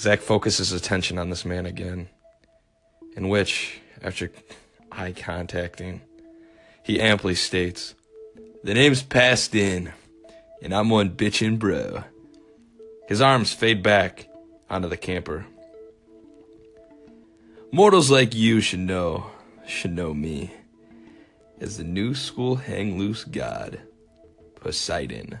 Zach 0.00 0.22
focuses 0.22 0.72
attention 0.72 1.18
on 1.18 1.28
this 1.28 1.44
man 1.44 1.66
again, 1.66 2.08
in 3.18 3.28
which, 3.28 3.82
after 4.00 4.32
eye 4.90 5.12
contacting, 5.12 6.00
he 6.82 6.98
amply 6.98 7.34
states, 7.34 7.94
The 8.64 8.72
name's 8.72 9.02
passed 9.02 9.54
in, 9.54 9.92
and 10.62 10.72
I'm 10.74 10.88
one 10.88 11.10
bitchin' 11.10 11.58
bro. 11.58 12.04
His 13.08 13.20
arms 13.20 13.52
fade 13.52 13.82
back 13.82 14.26
onto 14.70 14.88
the 14.88 14.96
camper. 14.96 15.44
Mortals 17.70 18.10
like 18.10 18.34
you 18.34 18.62
should 18.62 18.80
know, 18.80 19.26
should 19.66 19.92
know 19.92 20.14
me 20.14 20.50
as 21.60 21.76
the 21.76 21.84
new 21.84 22.14
school 22.14 22.56
hang 22.56 22.98
loose 22.98 23.24
god, 23.24 23.80
Poseidon. 24.54 25.40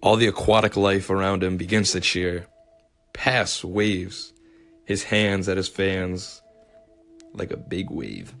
All 0.00 0.14
the 0.14 0.28
aquatic 0.28 0.76
life 0.76 1.10
around 1.10 1.42
him 1.42 1.56
begins 1.56 1.90
to 1.90 2.00
cheer. 2.00 2.46
Pass 3.14 3.64
waves, 3.64 4.34
his 4.84 5.04
hands 5.04 5.48
at 5.48 5.56
his 5.56 5.68
fans 5.68 6.42
like 7.32 7.50
a 7.50 7.56
big 7.56 7.90
wave. 7.90 8.34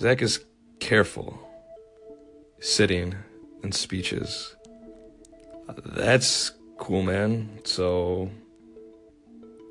Zach 0.00 0.20
is 0.20 0.44
careful, 0.80 1.38
sitting 2.58 3.14
in 3.62 3.72
speeches. 3.72 4.56
That's 5.84 6.50
cool, 6.78 7.02
man. 7.02 7.60
So, 7.64 8.30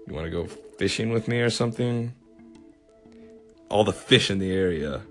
you 0.08 0.14
want 0.14 0.26
to 0.26 0.32
go 0.32 0.48
fishing 0.78 1.10
with 1.10 1.28
me 1.28 1.42
or 1.42 1.50
something? 1.50 2.14
All 3.70 3.84
the 3.84 3.94
fish 3.94 4.30
in 4.30 4.40
the 4.40 4.52
area. 4.52 5.02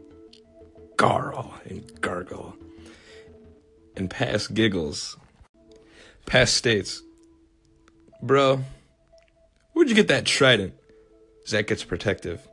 Garl 0.96 1.52
and 1.68 2.00
gargle. 2.00 2.56
And 3.96 4.10
Pass 4.10 4.46
giggles. 4.46 5.16
Pass 6.26 6.50
states, 6.50 7.02
Bro, 8.24 8.64
where'd 9.74 9.90
you 9.90 9.94
get 9.94 10.08
that 10.08 10.24
trident? 10.24 10.72
Zach 11.46 11.66
gets 11.66 11.84
protective. 11.84 12.48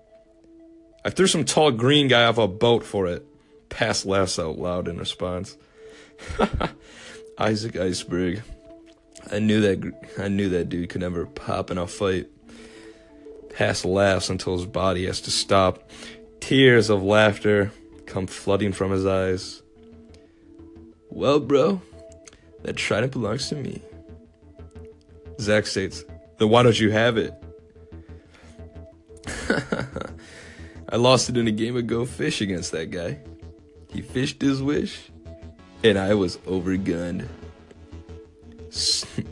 I 1.05 1.11
threw 1.11 1.27
some 1.27 1.45
tall 1.45 1.71
green 1.71 2.09
guy 2.09 2.25
off 2.25 2.37
a 2.37 2.45
boat 2.45 2.83
for 2.83 3.07
it. 3.07 3.25
Pass 3.69 4.05
laughs 4.05 4.37
out 4.37 4.59
loud 4.59 4.89
in 4.89 4.97
response. 4.97 5.55
Isaac 7.37 7.77
Iceberg. 7.77 8.43
I 9.31 9.39
knew 9.39 9.61
that 9.61 9.93
I 10.19 10.27
knew 10.27 10.49
that 10.49 10.67
dude 10.67 10.89
could 10.89 10.99
never 10.99 11.25
pop 11.25 11.71
in 11.71 11.77
a 11.77 11.87
fight. 11.87 12.27
Pass 13.55 13.85
laughs 13.85 14.29
until 14.29 14.57
his 14.57 14.65
body 14.65 15.05
has 15.05 15.21
to 15.21 15.31
stop. 15.31 15.89
Tears 16.41 16.89
of 16.89 17.01
laughter 17.01 17.71
come 18.07 18.27
flooding 18.27 18.73
from 18.73 18.91
his 18.91 19.05
eyes. 19.05 19.61
Well, 21.09 21.39
bro, 21.39 21.81
that 22.63 22.75
trident 22.75 23.13
belongs 23.13 23.47
to 23.47 23.55
me. 23.55 23.81
Zach 25.41 25.65
states, 25.65 26.03
Then 26.37 26.49
why 26.49 26.63
don't 26.63 26.79
you 26.79 26.91
have 26.91 27.17
it? 27.17 27.33
I 30.89 30.97
lost 30.97 31.29
it 31.29 31.37
in 31.37 31.47
a 31.47 31.51
game 31.51 31.75
of 31.75 31.87
Go 31.87 32.05
Fish 32.05 32.41
against 32.41 32.71
that 32.73 32.91
guy. 32.91 33.19
He 33.89 34.01
fished 34.01 34.41
his 34.41 34.61
wish, 34.61 35.09
and 35.83 35.97
I 35.97 36.13
was 36.13 36.37
overgunned. 36.37 37.27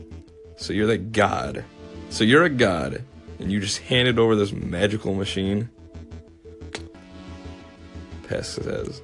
So 0.60 0.74
you're 0.74 0.86
the 0.86 0.98
god. 0.98 1.64
So 2.10 2.22
you're 2.22 2.44
a 2.44 2.50
god, 2.50 3.02
and 3.38 3.50
you 3.50 3.60
just 3.60 3.78
handed 3.78 4.18
over 4.18 4.36
this 4.36 4.52
magical 4.52 5.14
machine? 5.14 5.70
Pass 8.28 8.48
says, 8.48 9.00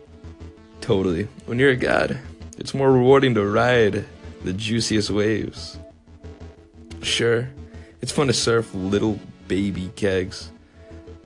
Totally. 0.83 1.29
When 1.47 1.59
you're 1.59 1.71
a 1.71 1.77
god, 1.77 2.19
it's 2.59 2.75
more 2.75 2.93
rewarding 2.93 3.35
to 3.37 3.45
ride 3.47 4.05
the 4.45 4.53
juiciest 4.53 5.09
waves. 5.09 5.79
Sure, 7.07 7.49
it's 8.03 8.11
fun 8.11 8.27
to 8.27 8.33
surf 8.33 8.75
little 8.75 9.21
baby 9.47 9.93
kegs, 9.95 10.51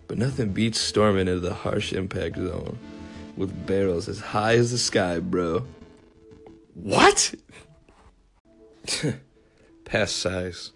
but 0.08 0.18
nothing 0.18 0.52
beats 0.52 0.78
storming 0.78 1.26
into 1.26 1.41
the 1.41 1.54
harsh 1.54 1.94
impact 1.94 2.36
zone 2.36 2.78
with 3.34 3.66
barrels 3.66 4.06
as 4.06 4.20
high 4.20 4.56
as 4.56 4.72
the 4.72 4.78
sky, 4.78 5.18
bro. 5.20 5.66
What? 6.74 7.34
Past 9.86 10.16
size. 10.16 10.70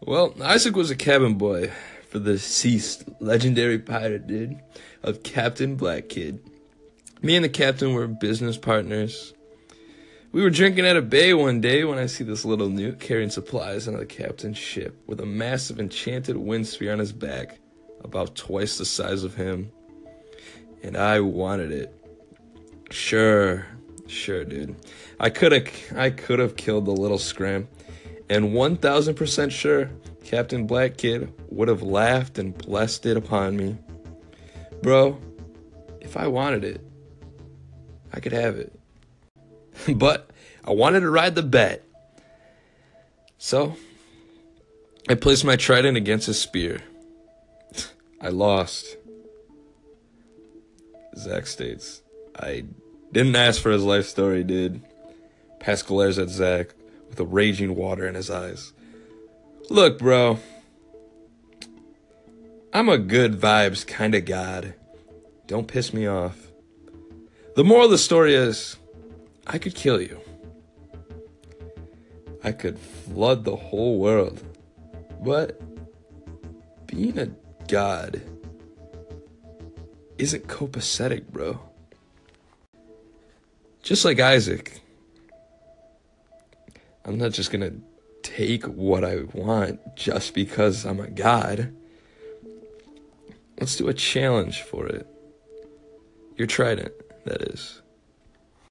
Well, 0.00 0.34
Isaac 0.40 0.76
was 0.76 0.92
a 0.92 0.96
cabin 0.96 1.34
boy 1.34 1.72
for 2.08 2.20
the 2.20 2.34
deceased 2.34 3.02
legendary 3.18 3.80
pirate 3.80 4.28
dude 4.28 4.60
of 5.02 5.24
Captain 5.24 5.74
Black 5.74 6.08
Kid. 6.08 6.38
Me 7.20 7.34
and 7.34 7.44
the 7.44 7.48
captain 7.48 7.94
were 7.94 8.06
business 8.06 8.56
partners. 8.56 9.34
We 10.36 10.42
were 10.42 10.50
drinking 10.50 10.84
at 10.84 10.98
a 10.98 11.00
bay 11.00 11.32
one 11.32 11.62
day 11.62 11.84
when 11.84 11.96
I 11.98 12.04
see 12.04 12.22
this 12.22 12.44
little 12.44 12.68
newt 12.68 13.00
carrying 13.00 13.30
supplies 13.30 13.88
on 13.88 13.96
the 13.96 14.04
captain's 14.04 14.58
ship 14.58 14.94
with 15.06 15.18
a 15.20 15.24
massive 15.24 15.80
enchanted 15.80 16.36
wind 16.36 16.66
sphere 16.66 16.92
on 16.92 16.98
his 16.98 17.10
back, 17.10 17.58
about 18.04 18.36
twice 18.36 18.76
the 18.76 18.84
size 18.84 19.24
of 19.24 19.34
him. 19.34 19.72
And 20.82 20.94
I 20.94 21.20
wanted 21.20 21.72
it. 21.72 21.90
Sure, 22.90 23.66
Sure, 24.08 24.44
dude. 24.44 24.76
I 25.18 25.30
could 25.30 25.52
have 25.52 25.68
I 25.96 26.10
could 26.10 26.38
have 26.38 26.56
killed 26.56 26.84
the 26.84 26.90
little 26.90 27.16
scram. 27.16 27.66
And 28.28 28.50
1000% 28.50 29.50
sure 29.50 29.90
Captain 30.22 30.66
Black 30.66 30.98
Kid 30.98 31.32
would 31.48 31.68
have 31.68 31.80
laughed 31.80 32.38
and 32.38 32.54
blessed 32.58 33.06
it 33.06 33.16
upon 33.16 33.56
me. 33.56 33.78
Bro, 34.82 35.18
if 36.02 36.18
I 36.18 36.26
wanted 36.26 36.62
it, 36.62 36.86
I 38.12 38.20
could 38.20 38.32
have 38.32 38.56
it. 38.56 38.78
but 39.94 40.30
I 40.64 40.72
wanted 40.72 41.00
to 41.00 41.10
ride 41.10 41.34
the 41.34 41.42
bet. 41.42 41.82
So, 43.38 43.76
I 45.08 45.14
placed 45.14 45.44
my 45.44 45.56
trident 45.56 45.96
against 45.96 46.26
his 46.26 46.40
spear. 46.40 46.80
I 48.20 48.28
lost. 48.28 48.96
Zach 51.16 51.46
states, 51.46 52.02
I 52.38 52.64
didn't 53.12 53.36
ask 53.36 53.60
for 53.60 53.70
his 53.70 53.82
life 53.82 54.06
story, 54.06 54.44
dude. 54.44 54.82
Pass 55.60 55.82
glares 55.82 56.18
at 56.18 56.28
Zach 56.28 56.74
with 57.08 57.18
a 57.20 57.24
raging 57.24 57.74
water 57.74 58.06
in 58.06 58.14
his 58.14 58.30
eyes. 58.30 58.72
Look, 59.70 59.98
bro. 59.98 60.38
I'm 62.72 62.88
a 62.88 62.98
good 62.98 63.40
vibes 63.40 63.86
kind 63.86 64.14
of 64.14 64.24
god. 64.24 64.74
Don't 65.46 65.68
piss 65.68 65.94
me 65.94 66.06
off. 66.06 66.48
The 67.54 67.64
moral 67.64 67.86
of 67.86 67.90
the 67.90 67.98
story 67.98 68.34
is 68.34 68.76
I 69.46 69.58
could 69.58 69.74
kill 69.74 70.00
you. 70.00 70.20
I 72.42 72.52
could 72.52 72.78
flood 72.78 73.44
the 73.44 73.56
whole 73.56 73.98
world. 73.98 74.42
But 75.22 75.60
being 76.86 77.18
a 77.18 77.30
god 77.68 78.22
isn't 80.18 80.46
copacetic, 80.46 81.28
bro. 81.28 81.60
Just 83.82 84.04
like 84.04 84.18
Isaac, 84.18 84.80
I'm 87.04 87.18
not 87.18 87.32
just 87.32 87.52
gonna 87.52 87.72
take 88.22 88.64
what 88.64 89.04
I 89.04 89.22
want 89.32 89.80
just 89.94 90.34
because 90.34 90.84
I'm 90.84 90.98
a 90.98 91.08
god. 91.08 91.72
Let's 93.60 93.76
do 93.76 93.88
a 93.88 93.94
challenge 93.94 94.62
for 94.62 94.86
it. 94.86 95.06
Your 96.36 96.46
trident, 96.46 96.92
that 97.24 97.42
is. 97.42 97.80